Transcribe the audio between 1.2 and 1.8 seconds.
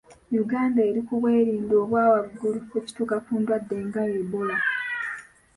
bwerinde